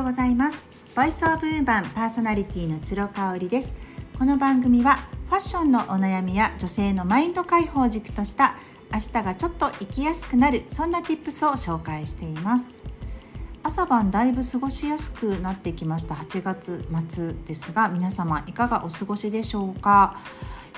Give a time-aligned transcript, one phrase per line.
[0.00, 0.66] ようございます。
[0.96, 3.76] ボイスオブウーマンパーソナリティの鶴香織です。
[4.18, 8.54] この番組はファッションのお悩みや女性のマインド解放軸とした
[8.90, 12.78] 明日がちょっと生きやすくなるそんな tips を紹介しています。
[13.62, 16.14] 朝晩だいぶ過ごしやすくなってきました。
[16.14, 20.16] 8月末ですが皆様いかがお過ごしでしょうか？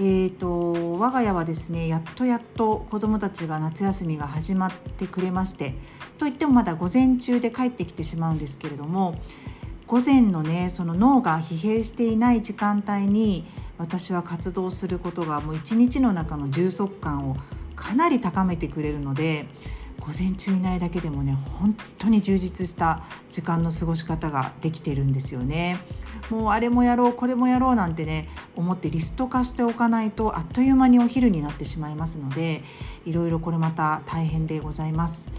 [0.00, 5.74] えーと、我が家はですねやっとやっと子どもたちが夏休みが始まってくれまして
[6.18, 9.14] といってもまだ午前中で帰ってきてしまうんですけれども
[9.86, 13.46] 午前のねその脳が疲弊していない時間帯に
[13.78, 17.36] 私は活動することがもう一日の中の充足感を
[17.74, 19.46] かなり高めてくれるので
[20.00, 25.78] 午前中いないだけでもね本当に充実した時間の過ごし方ができてるんですよね。
[26.30, 32.62] もうあれもやろうこれもやろうなんてね思ってリスト化しておかないとあっという間にお昼になってしまいますので
[33.06, 35.30] いろいろこれまた大変でございます。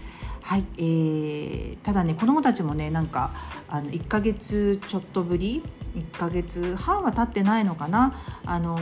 [0.42, 3.30] はい、えー、ただね子どもたちもねなんか
[3.68, 5.62] あの1ヶ月ちょっとぶり
[5.94, 8.14] 1ヶ月半は経ってないのかな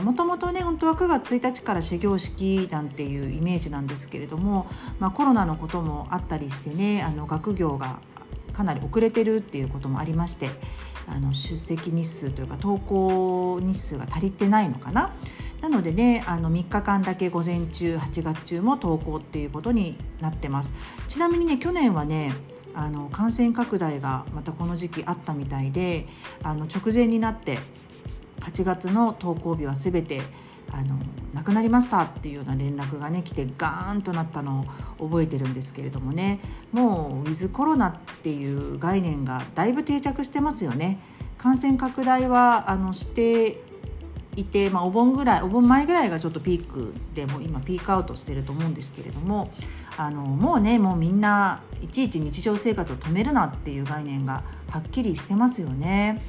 [0.03, 4.67] もともとね本当は9月1日から始業式なんていうイメージなんですけれども、
[4.99, 7.99] まあ、コロナのこともあったりしてねあの学業が
[8.53, 10.49] かなり遅れてるっていうこともありまして
[11.07, 15.13] あの出席日数というか登校日数が足りてないのかな。
[15.61, 20.73] なのでねあの3日間だけ午前中8月中も登校っていうことになってます
[21.07, 22.33] ちなみにね去年はね
[22.73, 26.05] あの感染拡大がまたこの時期あったみたいで
[26.43, 27.57] あの直前になって
[28.41, 30.21] 8月の登校日は全て
[30.71, 30.99] あの
[31.33, 34.65] 亡くなりましたっていうような連絡がね来てガーンとなったの
[34.99, 36.39] を覚えてるんですけれどもね
[36.71, 40.99] もうウィズコロナっていう概念がだいぶ定着してますよね。
[41.37, 43.61] 感染拡大はあのして
[44.39, 49.51] いて、まあ、お盆ぐらいお盆前ぐらいがちょっとピークでも今ピークアウトしてると思うんですけれども
[49.97, 56.21] あのもうねもうみんないちいち日常生活を止めるなっていう概念がはっきりしてますよね。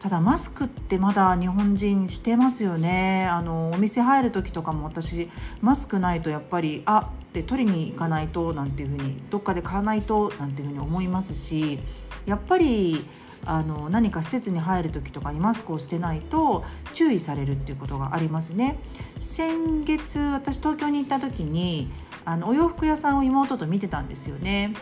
[0.00, 5.28] ただマスクってまだ日本人してますよねあのお店入る時とかも私
[5.60, 11.80] マスクないとやっぱりあって取りに行かないとなんていうふうにどっかで買わないとなんていうふうに思いますし
[12.26, 13.04] やっぱり
[13.44, 18.78] あの何か施設に入る時とかにマスクをしてないと注意されるっていうことがありますね。
[19.20, 21.90] 先月私東京に行った時に
[22.24, 24.74] あのお洋服屋さんを妹と見てたんですよね。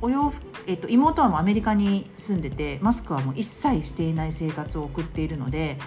[0.00, 5.78] お洋服えっと、妹はもうアメリカに住んでてマスクはもう一切していない生活を送っているので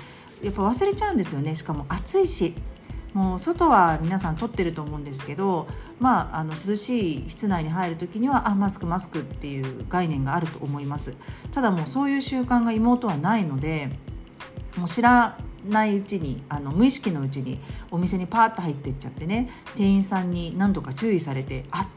[0.41, 2.55] やっぱ忘れちゃうんですよねしかも暑いし
[3.13, 5.67] もう外は皆さん撮ってると思うんですけど、
[5.99, 11.15] まあ、あの涼しい室内に入る時にはあマスクマスクっていう概念があると思います
[11.51, 13.89] ただもうそういう習慣が妹はないので
[14.77, 15.37] もう知ら
[15.67, 17.59] ないうちにあの無意識のうちに
[17.91, 21.87] お店にパーッと入っていっちゃってね店員さんに何度か注意されてあ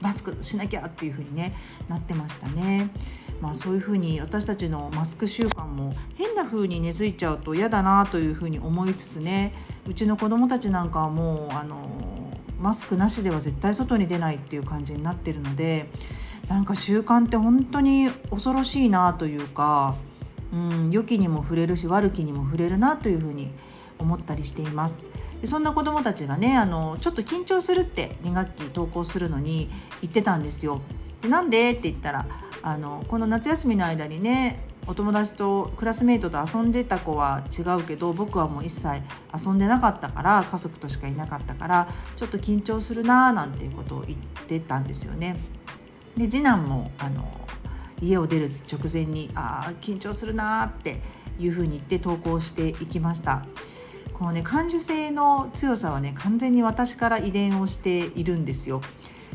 [0.00, 1.54] マスクしなきゃっていう風にね
[1.88, 2.90] なってましたね。
[3.40, 9.52] まあ、そういうふうに私たちのマスク習慣も変な風に根付いちゃうと嫌だなというふうに思いつつね
[9.88, 11.76] うちの子どもたちなんかはもうあの
[12.58, 15.88] マスクなしでは絶対外に出ないっていう感じになってるので
[16.48, 19.96] なんか習慣って本当に恐ろしいなというか、
[20.52, 23.50] うん、良きにも触れるし悪きにも触れるなというふうに
[23.98, 25.00] 思ったりしています。
[25.40, 29.68] でそんな子どもたちがねあのちょっと緊張するって2学期登校するのに
[30.00, 30.80] 言ってたんですよ。
[31.20, 31.72] でなんで？
[31.72, 32.26] って言ったら
[32.62, 39.02] あのこの夏休みの間にねお友達とクラスメートと遊んでた子は違うけど僕はもう一切
[39.36, 45.36] 遊んでなかったから家族としかいなかったからちょっと緊張するなーなんていうことを言ってたんですよね。
[46.16, 47.28] で次男もあの
[48.00, 51.00] 家を出る直前にあ緊張するなーって
[51.38, 53.44] いうふうに言って投稿していきました。
[54.14, 58.80] このね感受性の強さはね完全に私から遺伝をしているんですよ。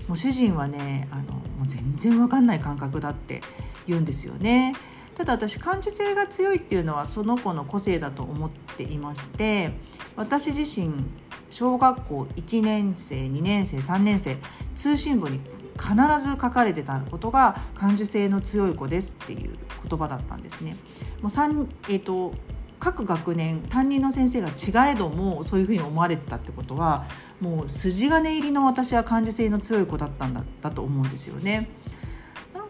[0.07, 3.41] もう主人はねあのもう全然わかんない感覚だって
[3.87, 4.73] 言うんですよね。
[5.15, 9.71] ただ私感受性が強いっていうのはその子の個性だと思っていまして
[10.15, 11.05] 私自身
[11.49, 14.37] 小学校1年生2年生3年生
[14.75, 15.39] 通信簿に
[15.77, 19.57] 必ず書かれてたことが感受性の強い子ですっていう
[19.87, 20.75] 言葉だったんですね。
[21.21, 22.33] もう3えーと、
[22.79, 27.05] 各学年担任の先生が違えどもそういうふうに思われてたってことは
[27.39, 31.69] もう筋金入りの私は感受性の強い子だったんだだと思うんですよね。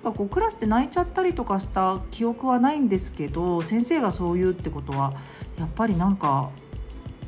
[0.02, 5.14] かこうクラスで泣いちゃったりとかした記憶はないんですけど先生がそう言うってことは
[5.58, 6.50] やっぱりなんか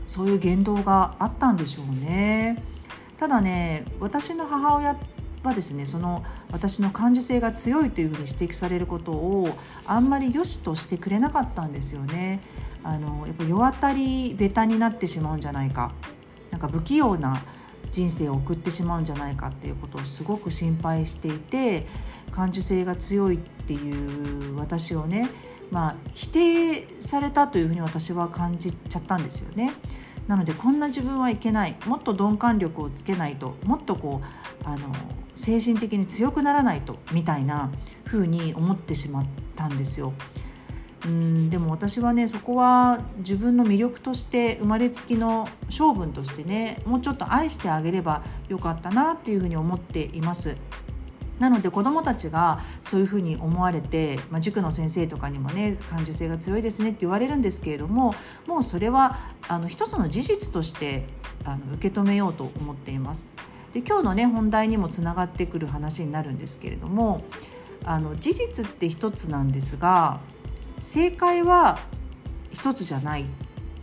[0.05, 2.61] そういう言動があったんでしょうね。
[3.17, 4.97] ただね私の母親
[5.43, 9.49] はですねその私の感受性が強いというふうに指摘されることを
[9.85, 12.41] あんまり良しとしてくれなかったんですよね。
[12.83, 15.93] あのやっぱ世当たりベタになってしまうんじゃないか
[16.51, 17.41] なんか不器用な
[17.93, 21.85] 人生を送ってしまうんじゃないかっていうことをすごく心配していて
[22.31, 25.29] 感受性が強いっていう私をね、
[25.71, 29.73] まあ、否定されたというふうに私は感じちゃったんですよね。
[30.27, 34.87] なのでこんな自分はいけないもっと鈍感力をつけないともっとこうあの
[35.35, 37.71] 精神的に強くならないとみたいな
[38.05, 39.25] 風に思ってしまっ
[39.55, 40.13] たんですよ。
[41.05, 50.55] うんでも私はねそこは自分の魅力として生まれつきの性分としてねもうちょっと愛してあげればよかったなっていうふうに思っています。
[51.39, 58.13] なので子どもたちがそういうふうに思われて、まあ、塾の先生とかにもね感受性が強いですねって言われるんですけれども
[58.45, 59.17] もうそれは
[59.47, 61.05] あの一つの事実として
[61.44, 63.33] あの受け止めようと思っています。
[63.73, 67.23] で今日のね本題にもつながってくる話になるんですけれども
[67.83, 70.21] あの事実って一つなんですが
[70.83, 71.80] 正解は
[72.51, 73.25] 一つじゃないっ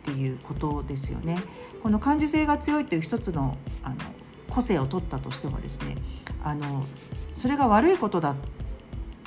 [0.05, 1.39] ていうことですよね。
[1.83, 3.97] この感受性が強いという一つのあの
[4.51, 5.97] 個性を取ったとしてもですね
[6.43, 6.85] あの
[7.33, 8.35] それが悪いことだっ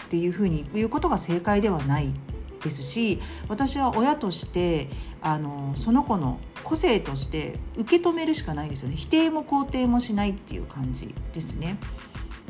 [0.10, 2.14] ていうふうに言うことが正解ではない
[2.62, 4.90] ですし私は親として
[5.22, 11.78] あのその子の個性として受け止めるしかないですよね否定も肯定もしないっていう感じですね。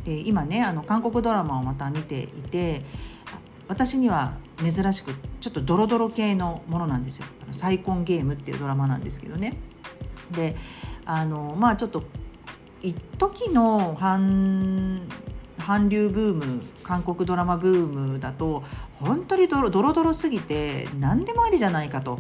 [0.03, 2.83] で今ねあの韓国ドラマをまた見ていて
[3.69, 9.57] 私には珍しくちょっとドロドロ系のものなんですよ「あのサイコンゲーム」っていうドラマなんですけどね。
[10.31, 10.55] で
[11.05, 12.03] あのまあちょっと
[12.81, 15.01] 一時の韓
[15.57, 18.63] 韓流ブーム韓国ドラマブームだと
[18.99, 22.19] 本当にドロドロドロすぎて何でもありじゃないかと。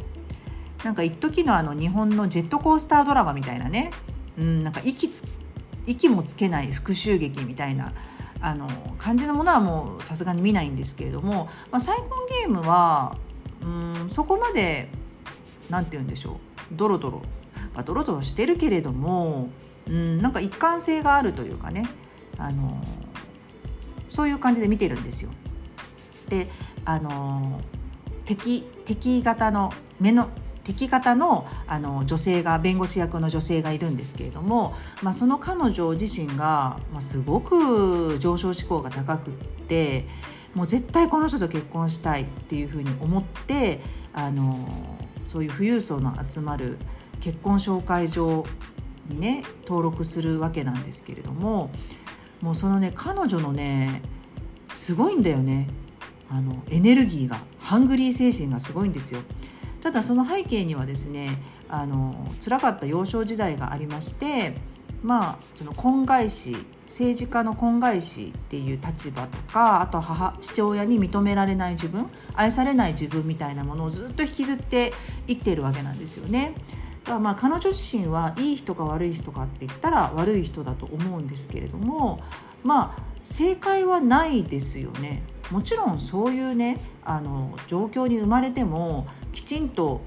[0.83, 3.91] なんか一時のあの日本のジェットコースタードラマみたいなね、
[4.37, 5.23] うん、なんか息つ
[5.85, 7.93] 息もつけない復讐劇みたいな
[8.43, 8.67] あの
[8.97, 13.15] 感じのものはもうさすがに見ないんですけれども、まあ、サイコンゲームは
[13.61, 13.65] う
[14.05, 14.89] んそこまで
[15.69, 16.35] 何て言うんでしょう
[16.73, 17.21] ドロドロ、
[17.73, 19.47] まあ、ドロドロしてるけれども
[19.87, 21.87] うんなんか一貫性があるというかね
[22.37, 22.83] あの
[24.09, 25.31] そういう感じで見てるんですよ。
[26.27, 26.49] で
[26.83, 27.61] あの
[28.25, 30.27] 敵敵型の目の
[30.63, 39.33] 敵方のあの女性が弁護士役の女性がいるんですけれども、まあ、その彼女自身が、まあ、すごく上昇志向が高くっ
[39.67, 40.07] て
[40.55, 43.81] もう絶対この人と結婚したいっていうふうに思って
[44.13, 44.67] あの
[45.25, 46.77] そういう富裕層の集まる
[47.19, 48.45] 結婚紹介所
[49.09, 51.71] にね登録するわけなんですけれども
[52.41, 54.01] もうそのね彼女のね
[54.73, 55.67] すごいんだよね
[56.29, 59.21] あのエネルギーがハングリー精神がすごいんですよ。
[59.83, 61.37] ただその背景にはですね
[61.67, 64.55] あの辛かった幼少時代がありまして
[65.01, 74.93] まあその婚外子政治家の婚外子っていう立場とかあと母父親に認められない自分愛されない自分みたいなものをずっと引きずって
[75.27, 76.53] 生きているわけなんですよね。
[77.03, 82.21] だからまあ彼女自身はいい人か悪い人かって言ったら悪い人だと思うんですけれども
[82.63, 85.23] まあ正解はないですよね。
[85.51, 90.01] もちろんそういうねあの状況に生まれてもきちんと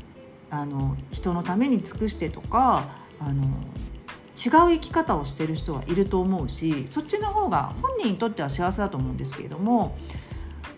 [0.50, 2.88] あの人のために尽くしてとか
[3.20, 9.96] あの違う生き方をしてる人はいると思うしそっちの方が本人にとっては幸せだと思うんですけれども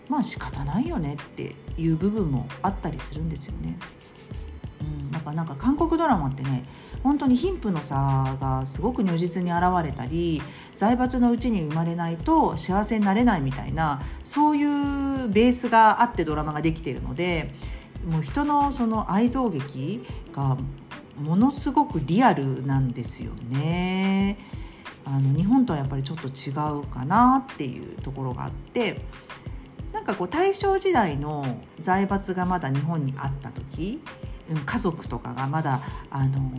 [0.07, 3.77] まあ仕方ないよねっていう部分もあったりするんですよね。
[5.29, 6.63] かなんか韓国ドラマってね
[7.03, 10.41] 本当に貧富の差がすごく如実に現れたり
[10.75, 17.53] 財閥のうちに生まれないと幸せになれないみたいなそういうベースがあってドラマができているので
[18.05, 20.57] もう人のその愛憎劇が
[21.21, 24.37] ものすごくリアルなんですよね。
[25.05, 29.01] あの日本とはやっぱりちょっと違うかなっていうところがあって
[29.91, 34.01] なんかこう大正時代の財閥がまだ日本にあった時
[34.65, 36.51] 家族とかがまだあの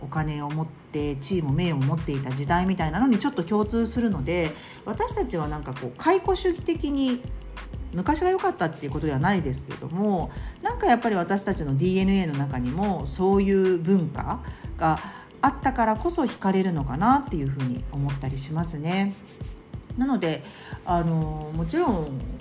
[0.00, 4.52] お金を持って地位も名誉も持っていた時代みたいなのにちょっと共通するので
[4.84, 7.22] 私たちはなんかこう解雇主義的に
[7.92, 10.30] 昔が良かったっていうことではないですけども
[10.62, 14.40] なんかやっぱり私たちの DNA の中にもそういう文化
[14.76, 14.98] が
[15.40, 19.14] あったからこそ惹かれるのかなっていうふうに思ったりしますね。
[19.96, 20.44] なので
[20.84, 22.37] あのもちろん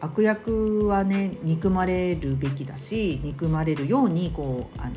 [0.00, 4.92] 悪役はね憎まれるべきだし憎まれるようにこうあの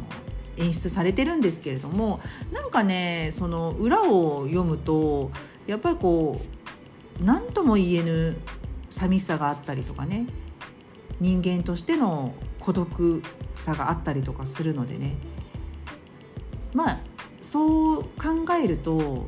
[0.58, 2.20] 演出されてるんですけれども
[2.52, 5.32] なんかねその裏を読むと
[5.66, 6.42] やっぱりこ
[7.22, 8.38] う何とも言えぬ
[8.90, 10.28] 寂しさがあったりとかね
[11.20, 13.24] 人間としての孤独
[13.56, 15.16] さがあったりとかするのでね。
[16.74, 17.00] まあ
[17.42, 19.26] そう考えると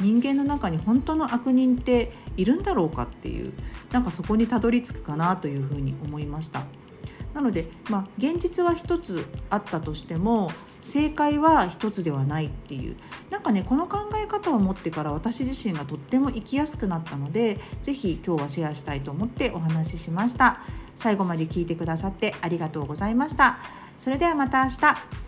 [0.00, 3.52] 人間の中に本当の悪人っているんだろうかっていう
[3.92, 6.64] なんかそこにたどり着くかなというふうに思いました。
[7.34, 10.50] なので、まあ、現実は一つあったとしても
[10.82, 12.96] 正解は一つではないっていう。
[13.30, 20.60] なんかねこの考え方を持ってから私自身がとっても生きやすくなったので是非今日はシェアしたいと思ってお話ししました。
[20.94, 23.58] 最後まで聞いてくださってありがとうございました。
[23.98, 25.21] それではまた明日。